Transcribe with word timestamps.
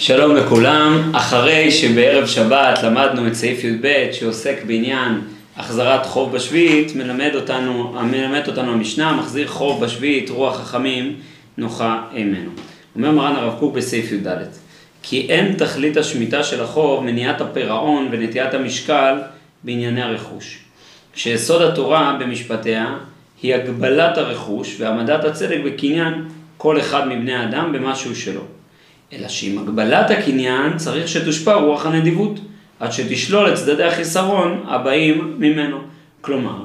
שלום 0.00 0.36
לכולם, 0.36 1.10
אחרי 1.14 1.70
שבערב 1.70 2.26
שבת 2.26 2.82
למדנו 2.82 3.26
את 3.26 3.34
סעיף 3.34 3.64
י"ב 3.64 4.08
שעוסק 4.12 4.56
בעניין 4.66 5.20
החזרת 5.56 6.06
חוב 6.06 6.32
בשביעית, 6.32 6.96
מלמד 6.96 7.30
אותנו, 7.34 7.92
מלמד 8.02 8.48
אותנו 8.48 8.72
המשנה, 8.72 9.12
מחזיר 9.12 9.48
חוב 9.48 9.84
בשביעית, 9.84 10.30
רוח 10.30 10.60
חכמים, 10.60 11.14
נוחה 11.56 12.02
אימנו. 12.14 12.50
אומר 12.96 13.10
מרן 13.10 13.36
הרב 13.36 13.58
קוק 13.58 13.74
בסעיף 13.74 14.12
י"ד, 14.12 14.28
כי 15.02 15.26
אין 15.28 15.54
תכלית 15.54 15.96
השמיטה 15.96 16.42
של 16.42 16.62
החוב 16.62 17.04
מניעת 17.04 17.40
הפירעון 17.40 18.08
ונטיית 18.10 18.54
המשקל 18.54 19.14
בענייני 19.64 20.02
הרכוש. 20.02 20.58
שיסוד 21.14 21.62
התורה 21.62 22.16
במשפטיה 22.20 22.94
היא 23.42 23.54
הגבלת 23.54 24.18
הרכוש 24.18 24.76
והעמדת 24.80 25.24
הצדק 25.24 25.58
בקניין 25.64 26.24
כל 26.56 26.80
אחד 26.80 27.08
מבני 27.08 27.34
האדם 27.34 27.72
במשהו 27.72 28.16
שלו. 28.16 28.57
אלא 29.12 29.28
שעם 29.28 29.58
הגבלת 29.58 30.10
הקניין 30.10 30.76
צריך 30.76 31.08
שתושפע 31.08 31.54
רוח 31.54 31.86
הנדיבות, 31.86 32.40
עד 32.80 32.92
שתשלול 32.92 33.48
את 33.48 33.54
צדדי 33.54 33.84
החיסרון 33.84 34.64
הבאים 34.68 35.34
ממנו. 35.38 35.78
כלומר, 36.20 36.64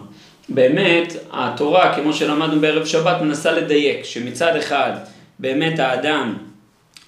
באמת 0.49 1.13
התורה, 1.31 1.95
כמו 1.95 2.13
שלמדנו 2.13 2.61
בערב 2.61 2.85
שבת, 2.85 3.21
מנסה 3.21 3.51
לדייק 3.51 4.03
שמצד 4.03 4.55
אחד 4.55 4.91
באמת 5.39 5.79
האדם 5.79 6.33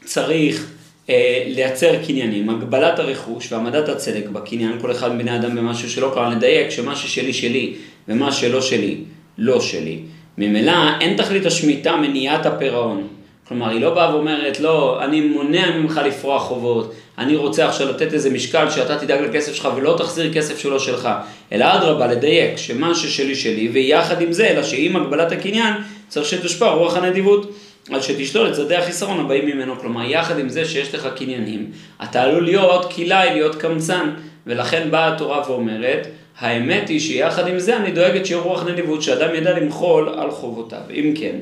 צריך 0.04 0.72
אה, 1.10 1.44
לייצר 1.48 2.04
קניינים, 2.06 2.50
הגבלת 2.50 3.00
הרכוש 3.00 3.52
והעמדת 3.52 3.90
הצדק 3.90 4.30
בקניין, 4.30 4.80
כל 4.82 4.92
אחד 4.92 5.16
מבני 5.16 5.36
אדם 5.36 5.56
במשהו 5.56 5.90
שלא 5.90 6.12
קרה, 6.14 6.30
לדייק 6.30 6.70
שמה 6.70 6.96
ששלי 6.96 7.34
שלי 7.34 7.74
ומה 8.08 8.32
שלא 8.32 8.62
שלי 8.62 8.98
לא 9.38 9.62
שלי. 9.62 10.00
ממילא 10.38 11.00
אין 11.02 11.18
תכלית 11.18 11.46
השמיטה 11.46 11.96
מניעת 11.96 12.46
הפירעון. 12.46 13.08
כלומר, 13.48 13.70
היא 13.70 13.82
לא 13.82 13.94
באה 13.94 14.16
ואומרת, 14.16 14.60
לא, 14.60 15.04
אני 15.04 15.22
מונע 15.22 15.78
ממך 15.78 16.02
לפרוע 16.06 16.40
חובות, 16.40 16.94
אני 17.18 17.36
רוצה 17.36 17.68
עכשיו 17.68 17.90
לתת 17.90 18.14
איזה 18.14 18.30
משקל 18.30 18.70
שאתה 18.70 18.98
תדאג 18.98 19.22
לכסף 19.22 19.54
שלך 19.54 19.70
ולא 19.76 19.96
תחזיר 19.98 20.34
כסף 20.34 20.60
שלא 20.60 20.80
שלך, 20.80 21.10
אלא 21.52 21.66
אדרבה, 21.76 22.08
לדייק 22.08 22.58
שמה 22.58 22.96
ששלי 22.96 23.36
שלי, 23.36 23.70
ויחד 23.74 24.22
עם 24.22 24.32
זה, 24.32 24.48
אלא 24.48 24.64
שעם 24.64 24.96
הגבלת 24.96 25.32
הקניין, 25.32 25.74
צריך 26.08 26.26
שתושפע 26.26 26.70
רוח 26.70 26.98
הנדיבות. 26.98 27.52
על 27.92 28.02
שתשלול 28.02 28.48
את 28.48 28.54
צדדי 28.54 28.76
החיסרון 28.76 29.20
הבאים 29.20 29.46
ממנו, 29.46 29.80
כלומר 29.80 30.04
יחד 30.10 30.40
עם 30.40 30.50
זה 30.50 30.66
שיש 30.66 30.96
לך 30.96 31.08
קניינים, 31.16 31.72
אתה 32.04 32.24
עלול 32.24 32.44
להיות 32.44 32.94
כלאי, 32.94 33.30
להיות 33.34 33.56
קמצן, 33.56 34.10
ולכן 34.48 34.92
באה 34.92 35.14
התורה 35.14 35.42
ואומרת, 35.48 36.08
האמת 36.40 36.90
היא 36.90 37.00
שיחד 37.00 37.48
עם 37.48 37.60
זה 37.60 37.78
אני 37.78 37.92
דואגת 37.92 38.26
שיהיה 38.26 38.42
רוח 38.42 38.64
נדיבות, 38.68 39.02
שאדם 39.02 39.36
ידע 39.36 39.60
למחול 39.60 40.10
על 40.10 40.32
חובותיו. 40.32 40.82
אם 40.94 41.14
כן, 41.16 41.36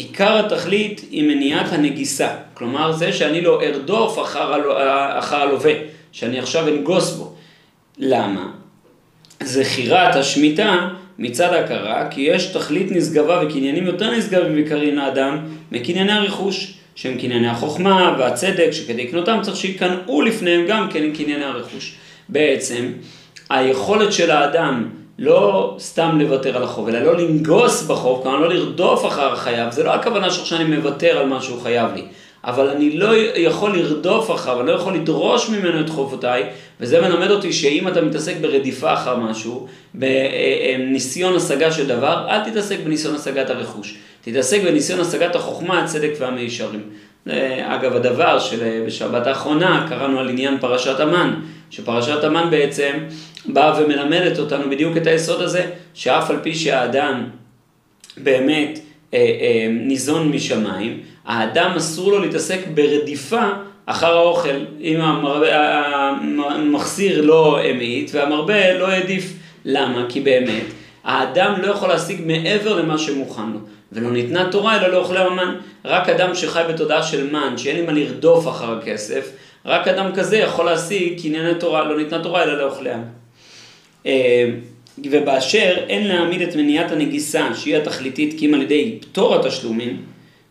עיקר 0.00 0.38
התכלית 0.46 1.04
היא 1.10 1.28
מניעת 1.28 1.72
הנגיסה, 1.72 2.28
כלומר 2.54 2.92
זה 2.92 3.12
שאני 3.12 3.40
לא 3.40 3.62
ארדוף 3.62 4.18
אחר, 4.18 4.52
אחר 5.18 5.36
הלווה, 5.36 5.72
שאני 6.12 6.38
עכשיו 6.38 6.68
אנגוס 6.68 7.10
בו. 7.10 7.34
למה? 7.98 8.50
זכירת 9.42 10.16
השמיטה 10.16 10.88
מצד 11.18 11.54
הכרה, 11.54 12.08
כי 12.10 12.20
יש 12.20 12.46
תכלית 12.46 12.86
נשגבה 12.90 13.42
וקניינים 13.46 13.86
יותר 13.86 14.10
נשגבים 14.16 14.54
ויקרים 14.54 14.96
לאדם 14.96 15.38
מקנייני 15.72 16.12
הרכוש, 16.12 16.74
שהם 16.94 17.18
קנייני 17.18 17.48
החוכמה 17.48 18.16
והצדק, 18.18 18.70
שכדי 18.70 19.04
לקנותם 19.04 19.38
צריך 19.42 19.56
שיקנאו 19.56 20.22
לפניהם 20.22 20.66
גם 20.68 20.88
כן 20.90 21.12
קנייני 21.12 21.44
הרכוש. 21.44 21.94
בעצם, 22.28 22.92
היכולת 23.50 24.12
של 24.12 24.30
האדם 24.30 24.88
לא 25.22 25.76
סתם 25.78 26.18
לוותר 26.20 26.56
על 26.56 26.62
החוב, 26.62 26.88
אלא 26.88 26.98
לא 26.98 27.16
לנגוס 27.16 27.82
בחוב, 27.82 28.22
כלומר 28.22 28.38
לא 28.38 28.48
לרדוף 28.48 29.06
אחר 29.06 29.32
החייב, 29.32 29.70
זה 29.72 29.82
לא 29.82 29.94
הכוונה 29.94 30.30
שעכשיו 30.30 30.58
אני 30.58 30.76
מוותר 30.76 31.18
על 31.18 31.26
מה 31.26 31.42
שהוא 31.42 31.62
חייב 31.62 31.94
לי, 31.94 32.02
אבל 32.44 32.68
אני 32.68 32.96
לא 32.96 33.08
יכול 33.36 33.76
לרדוף 33.76 34.30
אחריו, 34.30 34.60
אני 34.60 34.68
לא 34.68 34.72
יכול 34.72 34.94
לדרוש 34.94 35.48
ממנו 35.48 35.80
את 35.80 35.88
חובותיי, 35.88 36.44
וזה 36.80 37.00
מלמד 37.00 37.30
אותי 37.30 37.52
שאם 37.52 37.88
אתה 37.88 38.00
מתעסק 38.00 38.36
ברדיפה 38.40 38.94
אחר 38.94 39.16
משהו, 39.16 39.66
בניסיון 39.94 41.36
השגה 41.36 41.72
של 41.72 41.86
דבר, 41.86 42.26
אל 42.28 42.50
תתעסק 42.50 42.76
בניסיון 42.84 43.14
השגת 43.14 43.50
הרכוש, 43.50 43.96
תתעסק 44.20 44.62
בניסיון 44.64 45.00
השגת 45.00 45.36
החוכמה, 45.36 45.82
הצדק 45.82 46.10
והמישרים. 46.18 46.82
אגב, 47.62 47.96
הדבר 47.96 48.38
שבשבת 48.38 49.26
האחרונה 49.26 49.86
קראנו 49.88 50.20
על 50.20 50.28
עניין 50.28 50.58
פרשת 50.60 51.00
המן, 51.00 51.34
שפרשת 51.70 52.24
המן 52.24 52.50
בעצם 52.50 52.98
באה 53.46 53.82
ומלמדת 53.82 54.38
אותנו 54.38 54.70
בדיוק 54.70 54.96
את 54.96 55.06
היסוד 55.06 55.42
הזה, 55.42 55.70
שאף 55.94 56.30
על 56.30 56.38
פי 56.42 56.54
שהאדם 56.54 57.24
באמת 58.16 58.78
אה, 59.14 59.18
אה, 59.18 59.68
ניזון 59.70 60.28
משמיים, 60.28 61.00
האדם 61.24 61.70
אסור 61.76 62.12
לו 62.12 62.18
להתעסק 62.18 62.60
ברדיפה 62.74 63.48
אחר 63.86 64.16
האוכל, 64.16 64.64
אם 64.80 65.00
המחסיר 66.40 67.22
לא 67.22 67.60
המעיט 67.60 68.10
והמרבה 68.14 68.78
לא 68.78 68.88
העדיף. 68.88 69.32
למה? 69.64 70.06
כי 70.08 70.20
באמת, 70.20 70.64
האדם 71.04 71.54
לא 71.62 71.66
יכול 71.66 71.88
להשיג 71.88 72.20
מעבר 72.26 72.82
למה 72.82 72.98
שמוכן 72.98 73.50
לו. 73.52 73.58
ולא 73.92 74.10
ניתנה 74.10 74.50
תורה 74.50 74.76
אלא 74.76 74.88
לאוכלי 74.88 75.18
ממן. 75.30 75.54
רק 75.84 76.08
אדם 76.08 76.34
שחי 76.34 76.62
בתודעה 76.68 77.02
של 77.02 77.30
מן, 77.30 77.58
שאין 77.58 77.76
לי 77.76 77.82
מה 77.82 77.92
לרדוף 77.92 78.48
אחר 78.48 78.78
הכסף, 78.78 79.32
רק 79.64 79.88
אדם 79.88 80.12
כזה 80.14 80.38
יכול 80.38 80.66
להשיג 80.66 81.20
קנייני 81.20 81.54
תורה, 81.54 81.84
לא 81.84 81.96
ניתנה 81.96 82.22
תורה 82.22 82.42
אלא 82.42 82.58
לאוכליה. 82.58 82.98
אה, 84.06 84.50
ובאשר 85.10 85.76
אין 85.88 86.06
להעמיד 86.06 86.42
את 86.42 86.56
מניעת 86.56 86.92
הנגיסה, 86.92 87.54
שהיא 87.54 87.76
התכליתית, 87.76 88.34
כי 88.38 88.46
אם 88.46 88.54
על 88.54 88.62
ידי 88.62 88.98
פטור 89.00 89.34
התשלומים, 89.34 90.02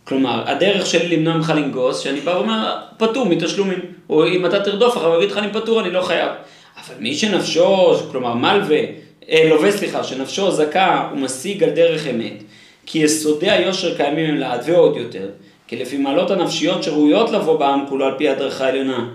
כלומר, 0.04 0.44
הדרך 0.46 0.86
שלי 0.86 1.18
למנוע 1.18 1.34
ממך 1.34 1.54
לנגוס, 1.56 2.00
שאני 2.00 2.20
בא 2.20 2.32
ואומר, 2.32 2.78
פטור 2.98 3.26
מתשלומים. 3.26 3.80
או 4.10 4.28
אם 4.28 4.46
אתה 4.46 4.60
תרדוף 4.60 4.98
אחריו, 4.98 5.14
הוא 5.14 5.18
יגיד 5.18 5.32
לך, 5.32 5.38
אני 5.38 5.54
פטור, 5.54 5.82
אני 5.82 5.92
לא 5.92 6.02
חייב. 6.02 6.30
אבל 6.78 6.96
מי 7.00 7.16
שנפשו, 7.16 7.96
כלומר 8.12 8.34
מלווה, 8.34 8.80
אה, 9.30 9.50
לווה 9.50 9.72
סליחה, 9.72 10.04
שנפשו 10.04 10.52
זכה 10.52 11.10
ומשיג 11.14 11.64
על 11.64 11.70
דרך 11.70 12.08
אמת, 12.08 12.44
כי 12.86 13.00
יסודי 13.00 13.50
היושר 13.50 13.98
קיימים 13.98 14.30
הם 14.30 14.36
לעד 14.36 14.62
ועוד 14.66 14.98
יותר, 14.98 15.30
כי 15.70 15.76
לפי 15.76 15.98
מעלות 15.98 16.32
הנפשיות 16.32 16.84
שראויות 16.84 17.30
לבוא 17.30 17.60
בעם 17.60 17.86
כולו 17.90 18.06
על 18.06 18.14
פי 18.18 18.30
הדרך 18.30 18.62
העליונה, 18.62 19.08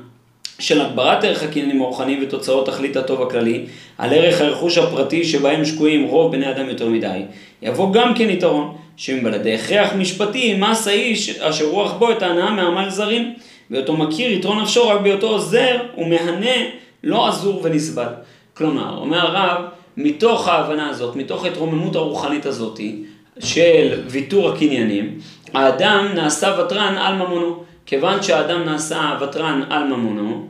של 0.59 0.81
הגברת 0.81 1.25
ערך 1.25 1.43
הקניינים 1.43 1.83
הרוחניים 1.83 2.23
ותוצאות 2.23 2.67
תכלית 2.67 2.97
הטוב 2.97 3.23
הכללי, 3.23 3.65
על 3.99 4.13
ערך 4.13 4.41
הרכוש 4.41 4.79
הפרטי 4.79 5.25
שבהם 5.25 5.65
שקועים 5.65 6.05
רוב 6.05 6.33
בני 6.33 6.51
אדם 6.51 6.69
יותר 6.69 6.89
מדי, 6.89 7.21
יבוא 7.63 7.93
גם 7.93 8.15
כן 8.15 8.31
יתרון, 8.31 8.77
שמבלעדי 8.97 9.55
הכרח 9.55 9.93
משפטי, 9.99 10.55
מס 10.59 10.89
האיש 10.89 11.39
אשר 11.39 11.65
רוח 11.65 11.93
בו 11.93 12.11
את 12.13 12.23
ההנאה 12.23 12.51
מעמל 12.51 12.91
זרים, 12.91 13.35
ואותו 13.71 13.97
מכיר 13.97 14.33
יתרון 14.33 14.61
נפשו 14.61 14.89
רק 14.89 15.01
בהיותו 15.01 15.27
עוזר 15.27 15.77
ומהנה 15.99 16.57
לא 17.05 17.29
עזור 17.29 17.61
ונסבל. 17.63 18.09
כלומר, 18.57 18.99
אומר 18.99 19.27
הרב, 19.27 19.65
מתוך 19.97 20.49
ההבנה 20.49 20.89
הזאת, 20.89 21.17
מתוך 21.17 21.45
ההתרוממות 21.45 21.97
הרוחנית 21.97 22.47
הזאת 22.47 22.81
של 23.39 24.03
ויתור 24.07 24.51
הקניינים, 24.51 25.19
האדם 25.55 26.09
נעשה 26.15 26.57
ותרן 26.61 26.99
על 26.99 27.15
ממונו. 27.15 27.65
כיוון 27.87 28.23
שהאדם 28.23 28.65
נעשה 28.65 29.19
ותרן 29.21 29.63
על 29.71 29.85
ממונו, 29.85 30.49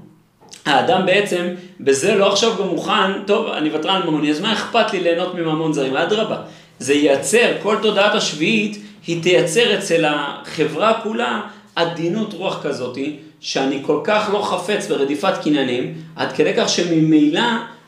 האדם 0.67 1.07
בעצם 1.07 1.49
בזה 1.81 2.15
לא 2.15 2.33
עכשיו 2.33 2.53
גם 2.59 2.69
מוכן, 2.69 3.23
טוב, 3.27 3.47
אני 3.47 3.71
ותרן 3.75 3.97
על 3.97 4.09
ממוני, 4.09 4.31
אז 4.31 4.41
מה 4.41 4.53
אכפת 4.53 4.93
לי 4.93 5.01
ליהנות 5.01 5.35
מממון 5.35 5.73
זרים? 5.73 5.97
אדרבה, 5.97 6.37
זה 6.79 6.95
ייצר, 6.95 7.53
כל 7.63 7.77
תודעת 7.83 8.15
השביעית, 8.15 8.79
היא 9.07 9.23
תייצר 9.23 9.79
אצל 9.79 10.05
החברה 10.05 11.01
כולה 11.03 11.41
עדינות 11.77 12.35
רוח 12.35 12.63
כזאתי, 12.63 13.17
שאני 13.41 13.83
כל 13.83 14.01
כך 14.05 14.31
לא 14.33 14.43
חפץ 14.43 14.87
ברדיפת 14.87 15.35
קניינים, 15.43 15.95
עד 16.17 16.33
כדי 16.33 16.53
כך 16.57 16.69
שממילא 16.69 17.43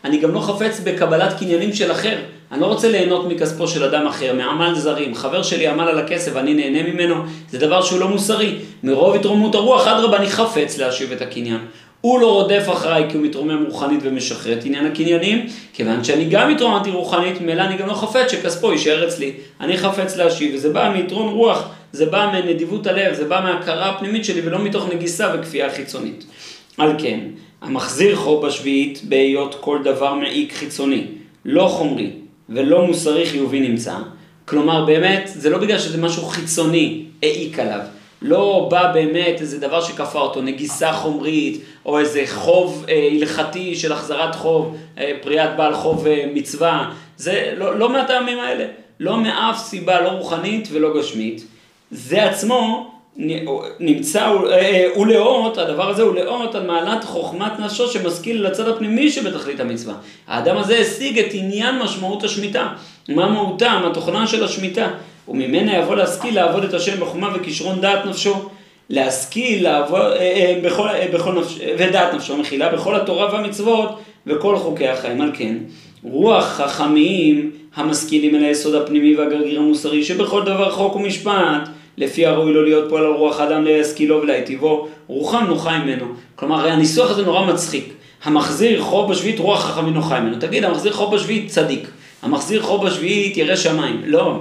אני 0.07 0.19
גם 0.19 0.35
לא 0.35 0.41
חפץ 0.41 0.81
בקבלת 0.85 1.39
קניינים 1.39 1.73
של 1.73 1.93
אחר. 1.93 2.17
אני 2.53 2.61
לא 2.61 2.67
רוצה 2.67 2.89
ליהנות 2.89 3.29
מכספו 3.29 3.69
של 3.69 3.85
אדם 3.85 4.07
אחר, 4.07 4.35
מעמל 4.35 4.75
זרים. 4.75 5.15
חבר 5.15 5.43
שלי 5.43 5.67
עמל 5.67 5.89
על 5.89 5.99
הכסף 5.99 6.33
ואני 6.35 6.55
נהנה 6.55 6.93
ממנו, 6.93 7.15
זה 7.51 7.59
דבר 7.59 7.83
שהוא 7.83 8.01
לא 8.01 8.09
מוסרי. 8.09 8.55
מרוב 8.83 9.15
התרוממות 9.15 9.55
הרוח, 9.55 9.87
אדרבה, 9.87 10.17
אני 10.17 10.27
חפץ 10.27 10.79
להשיב 10.79 11.13
את 11.13 11.23
הקניין. 11.23 11.59
הוא 12.01 12.21
לא 12.21 12.33
רודף 12.33 12.65
אחריי 12.73 13.05
כי 13.11 13.17
הוא 13.17 13.27
מתרומם 13.27 13.65
רוחנית 13.65 14.01
ומשחרר 14.03 14.53
את 14.53 14.65
עניין 14.65 14.87
הקניינים, 14.87 15.47
כיוון 15.73 16.05
שאני 16.05 16.25
גם 16.25 16.51
התרוממתי 16.51 16.91
רוחנית, 16.91 17.41
ממילא 17.41 17.63
אני 17.63 17.77
גם 17.77 17.87
לא 17.87 17.95
חפץ 17.95 18.31
שכספו 18.31 18.73
יישאר 18.73 19.09
אצלי. 19.09 19.33
אני 19.61 19.79
חפץ 19.79 20.17
להשיב, 20.17 20.55
וזה 20.55 20.73
בא 20.73 20.93
מיתרון 20.97 21.35
רוח, 21.35 21.69
זה 21.93 22.07
בא 22.07 22.31
מנדיבות 22.33 22.87
הלב, 22.87 23.15
זה 23.15 23.25
בא 23.25 23.41
מההכרה 23.45 23.91
הפנימית 23.91 24.25
שלי 24.25 24.41
ולא 24.45 24.59
מתוך 24.59 24.89
נגיסה 24.95 25.33
וכפייה 25.35 25.71
חיצונית. 25.71 26.25
על 26.79 26.93
כן, 26.99 27.21
המחזיר 27.67 28.17
חוב 28.17 28.47
בשביעית 28.47 29.01
בהיות 29.05 29.57
כל 29.61 29.79
דבר 29.85 30.15
מעיק 30.15 30.53
חיצוני, 30.53 31.05
לא 31.45 31.69
חומרי 31.69 32.11
ולא 32.49 32.87
מוסרי 32.87 33.27
חיובי 33.27 33.61
נמצא. 33.61 33.95
כלומר, 34.45 34.85
באמת, 34.85 35.31
זה 35.35 35.51
לא 35.51 35.59
בגלל 35.59 35.79
שזה 35.79 35.99
משהו 35.99 36.23
חיצוני 36.23 37.05
העיק 37.23 37.59
עליו. 37.59 37.81
לא 38.23 38.69
בא 38.71 38.93
באמת 38.93 39.41
איזה 39.41 39.61
דבר 39.61 39.81
שכפה 39.81 40.19
אותו, 40.19 40.43
נגיסה 40.43 40.93
חומרית, 40.93 41.65
או 41.87 41.99
איזה 41.99 42.25
חוב 42.27 42.85
אה, 42.89 43.09
הלכתי 43.13 43.75
של 43.75 43.93
החזרת 43.93 44.35
חוב, 44.35 44.77
אה, 44.99 45.13
פריאת 45.23 45.57
בעל 45.57 45.75
חוב 45.75 46.07
אה, 46.07 46.25
מצווה, 46.35 46.91
זה 47.17 47.55
לא, 47.57 47.79
לא 47.79 47.93
מהטעמים 47.93 48.39
האלה, 48.39 48.65
לא 49.01 49.17
מאף 49.17 49.59
סיבה 49.59 50.01
לא 50.01 50.09
רוחנית 50.09 50.69
ולא 50.73 50.99
גשמית. 50.99 51.47
זה 51.91 52.25
עצמו 52.25 52.91
נמצא, 53.81 54.33
אה, 54.51 54.89
הוא 54.95 55.07
לאות, 55.07 55.59
הדבר 55.59 55.91
הזה 55.91 56.03
הוא 56.03 56.15
לאות 56.15 56.55
על 56.55 56.67
מעלת 56.67 57.05
חוכמת 57.05 57.59
נפשו 57.59 57.89
שמשכיל 57.89 58.47
לצד 58.47 58.69
הפנימי 58.69 59.11
שבתכלית 59.11 59.61
המצווה. 59.61 59.95
האדם 60.27 60.57
הזה 60.57 60.79
השיג 60.79 61.19
את 61.19 61.27
עניין 61.33 61.79
משמעות 61.79 62.25
השמיטה. 62.25 62.69
מה 63.09 63.29
מהותה, 63.29 63.81
מה 63.83 63.95
תוכנה 63.95 64.27
של 64.27 64.45
השמיטה. 64.45 64.89
וממנה 65.29 65.79
יבוא 65.79 65.95
להשכיל 65.95 66.35
לעבוד 66.35 66.65
את 66.65 66.75
השם 66.75 67.01
בחוכמה 67.01 67.31
וכישרון 67.35 67.81
דעת 67.81 68.07
נפשו. 68.07 68.35
להשכיל 68.91 69.63
לעבוד, 69.63 70.01
אה, 70.01 70.19
אה, 70.19 70.61
בכל, 70.63 70.89
בכל 71.13 71.33
נפש, 71.33 71.59
ודעת 71.79 72.15
נפשו 72.15 72.37
מכילה 72.37 72.69
בכל 72.69 72.95
התורה 72.95 73.33
והמצוות 73.33 73.99
וכל 74.27 74.57
חוקי 74.57 74.89
החיים. 74.89 75.21
על 75.21 75.31
כן, 75.35 75.57
רוח 76.03 76.45
חכמים 76.45 77.51
המשכילים 77.77 78.35
אל 78.35 78.45
היסוד 78.45 78.75
הפנימי 78.75 79.17
והגרגיר 79.17 79.61
המוסרי 79.61 80.05
שבכל 80.05 80.43
דבר 80.43 80.71
חוק 80.71 80.97
ומשפט 80.97 81.69
לפי 81.99 82.27
הראוי 82.27 82.53
לו 82.53 82.63
להיות 82.63 82.89
פועל 82.89 83.05
על 83.05 83.13
רוח 83.13 83.41
האדם 83.41 83.65
להשכילו 83.65 84.23
ולהיטיבו, 84.23 84.89
רוחם 85.07 85.45
נוחה 85.49 85.79
ממנו. 85.79 86.07
כלומר, 86.35 86.69
הניסוח 86.69 87.11
הזה 87.11 87.23
נורא 87.23 87.47
מצחיק. 87.47 87.93
המחזיר 88.25 88.83
חוב 88.83 89.11
בשביעית, 89.11 89.39
רוח 89.39 89.65
חכמים 89.65 89.95
נוחה 89.95 90.21
ממנו. 90.21 90.37
תגיד, 90.41 90.65
המחזיר 90.65 90.93
חוב 90.93 91.15
בשביעית, 91.15 91.51
צדיק. 91.51 91.89
המחזיר 92.23 92.63
חוב 92.63 92.87
בשביעית, 92.87 93.37
ירא 93.37 93.57
שמיים. 93.57 94.03
לא. 94.05 94.41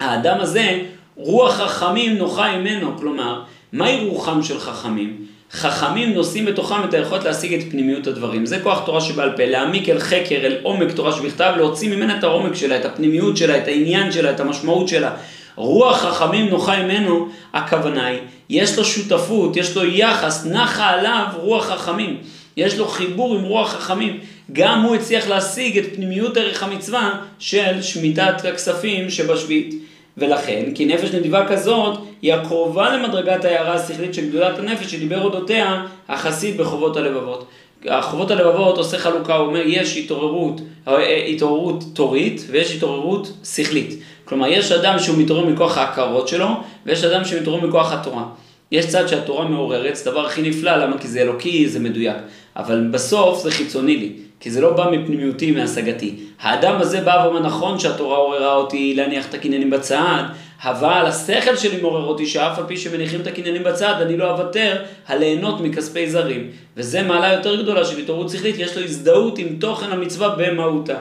האדם 0.00 0.40
הזה, 0.40 0.80
רוח 1.16 1.54
חכמים 1.54 2.18
נוחה 2.18 2.56
ממנו. 2.56 2.96
כלומר, 2.98 3.42
מהי 3.72 4.06
רוחם 4.08 4.42
של 4.42 4.58
חכמים? 4.58 5.26
חכמים 5.52 6.14
נושאים 6.14 6.44
בתוכם 6.44 6.84
את 6.84 6.94
היכולת 6.94 7.24
להשיג 7.24 7.54
את 7.54 7.70
פנימיות 7.70 8.06
הדברים. 8.06 8.46
זה 8.46 8.60
כוח 8.62 8.82
תורה 8.86 9.00
שבעל 9.00 9.36
פה, 9.36 9.44
להעמיק 9.44 9.88
אל 9.88 9.98
חקר, 9.98 10.36
אל 10.36 10.56
עומק 10.62 10.92
תורה 10.92 11.12
שבכתב, 11.12 11.52
להוציא 11.56 11.96
ממנה 11.96 12.18
את 12.18 12.24
העומק 12.24 12.54
שלה, 12.54 12.76
את 12.76 12.84
הפנימיות 12.84 13.36
שלה, 13.36 13.58
את 13.58 13.68
העניין 13.68 14.12
שלה, 14.12 14.30
את 14.30 14.40
המשמעות 14.40 14.88
שלה. 14.88 15.10
רוח 15.58 15.96
חכמים 15.96 16.48
נוחה 16.48 16.82
ממנו, 16.82 17.28
הכוונה 17.52 18.06
היא, 18.06 18.18
יש 18.50 18.78
לו 18.78 18.84
שותפות, 18.84 19.56
יש 19.56 19.76
לו 19.76 19.84
יחס, 19.84 20.46
נחה 20.46 20.90
עליו 20.90 21.24
רוח 21.36 21.64
חכמים. 21.64 22.16
יש 22.56 22.78
לו 22.78 22.88
חיבור 22.88 23.34
עם 23.34 23.42
רוח 23.42 23.72
חכמים. 23.72 24.20
גם 24.52 24.82
הוא 24.82 24.94
הצליח 24.94 25.28
להשיג 25.28 25.78
את 25.78 25.84
פנימיות 25.94 26.36
ערך 26.36 26.62
המצווה 26.62 27.10
של 27.38 27.82
שמיטת 27.82 28.44
הכספים 28.44 29.10
שבשביעית. 29.10 29.74
ולכן, 30.18 30.64
כי 30.74 30.86
נפש 30.86 31.14
נדיבה 31.14 31.48
כזאת, 31.48 31.98
היא 32.22 32.34
הקרובה 32.34 32.96
למדרגת 32.96 33.44
ההערה 33.44 33.74
השכלית 33.74 34.14
של 34.14 34.28
גדולת 34.28 34.58
הנפש 34.58 34.86
שדיבר 34.86 35.22
אודותיה 35.22 35.84
החסיד 36.08 36.56
בחובות 36.56 36.96
הלבבות. 36.96 37.46
החובות 37.86 38.30
הלבבות 38.30 38.78
עושה 38.78 38.98
חלוקה, 38.98 39.34
הוא 39.34 39.46
אומר, 39.46 39.62
יש 39.66 39.96
התעוררות, 39.96 40.60
התעוררות 41.28 41.84
תורית 41.94 42.44
ויש 42.50 42.74
התעוררות 42.76 43.32
שכלית. 43.44 43.94
כלומר, 44.24 44.46
יש 44.46 44.72
אדם 44.72 44.98
שהוא 44.98 45.18
מתעורר 45.18 45.44
מכוח 45.44 45.78
ההכרות 45.78 46.28
שלו, 46.28 46.48
ויש 46.86 47.04
אדם 47.04 47.24
שמתעורר 47.24 47.66
מכוח 47.66 47.92
התורה. 47.92 48.24
יש 48.72 48.86
צד 48.86 49.06
שהתורה 49.06 49.44
מעוררת, 49.44 49.96
זה 49.96 50.10
הדבר 50.10 50.26
הכי 50.26 50.42
נפלא, 50.42 50.76
למה? 50.76 50.98
כי 50.98 51.08
זה 51.08 51.20
אלוקי, 51.20 51.68
זה 51.68 51.80
מדויק. 51.80 52.16
אבל 52.56 52.88
בסוף 52.90 53.42
זה 53.42 53.50
חיצוני 53.50 53.96
לי, 53.96 54.12
כי 54.40 54.50
זה 54.50 54.60
לא 54.60 54.72
בא 54.72 54.90
מפנימיותי, 54.90 55.50
מהשגתי. 55.50 56.14
האדם 56.40 56.80
הזה 56.80 57.00
בא 57.00 57.22
ואומר, 57.24 57.40
נכון 57.40 57.78
שהתורה 57.78 58.16
עוררה 58.16 58.54
אותי 58.54 58.94
להניח 58.94 59.28
את 59.28 59.34
הקניינים 59.34 59.70
בצד, 59.70 60.22
אבל 60.64 61.06
השכל 61.06 61.56
שלי 61.56 61.80
מעורר 61.80 62.04
אותי 62.04 62.26
שאף 62.26 62.58
על 62.58 62.64
פי 62.66 62.76
שמניחים 62.76 63.20
את 63.20 63.26
הקניינים 63.26 63.64
בצד, 63.64 63.94
אני 64.00 64.16
לא 64.16 64.30
אוותר 64.30 64.82
על 65.06 65.18
ליהנות 65.18 65.60
מכספי 65.60 66.10
זרים. 66.10 66.50
וזה 66.76 67.02
מעלה 67.02 67.32
יותר 67.32 67.62
גדולה 67.62 67.84
של 67.84 67.98
התעוררות 67.98 68.30
שכלית, 68.30 68.56
יש 68.58 68.76
לו 68.76 68.82
הזדהות 68.82 69.38
עם 69.38 69.56
תוכן 69.60 69.90
המצווה 69.90 70.28
במהותה. 70.38 70.96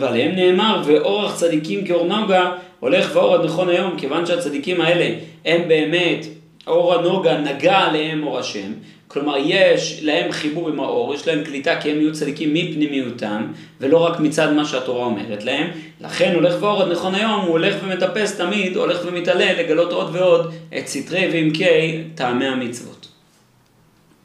ועליהם 0.00 0.34
נאמר, 0.34 0.82
ואורח 0.86 1.36
צדיקים 1.36 1.86
כאור 1.86 2.06
נוגה, 2.06 2.52
הולך 2.80 3.10
ואור 3.12 3.34
עד 3.34 3.44
נכון 3.44 3.68
היום, 3.68 3.98
כיוון 3.98 4.26
שהצדיקים 4.26 4.80
האלה 4.80 5.14
הם 5.44 5.68
באמת, 5.68 6.26
אור 6.66 6.94
הנוגה 6.94 7.38
נגע 7.38 7.78
עליהם 7.78 8.22
אור 8.26 8.38
השם, 8.38 8.72
כלומר 9.12 9.34
יש 9.44 10.00
להם 10.02 10.32
חיבור 10.32 10.68
עם 10.68 10.80
האור, 10.80 11.14
יש 11.14 11.28
להם 11.28 11.44
קליטה 11.44 11.80
כי 11.80 11.90
הם 11.90 12.00
יהיו 12.00 12.12
צדיקים 12.12 12.54
מפנימיותם, 12.54 13.46
ולא 13.80 13.98
רק 13.98 14.20
מצד 14.20 14.52
מה 14.52 14.64
שהתורה 14.64 15.04
אומרת 15.04 15.44
להם, 15.44 15.70
לכן 16.00 16.34
הולך 16.34 16.62
ואור 16.62 16.82
עד 16.82 16.88
נכון 16.88 17.14
היום, 17.14 17.40
הוא 17.40 17.50
הולך 17.50 17.74
ומטפס 17.84 18.36
תמיד, 18.36 18.76
הולך 18.76 19.00
ומתעלה 19.06 19.52
לגלות 19.52 19.92
עוד 19.92 20.16
ועוד 20.16 20.54
את 20.78 20.88
סתרי 20.88 21.28
ועמקי 21.32 22.02
טעמי 22.14 22.46
המצוות. 22.46 22.99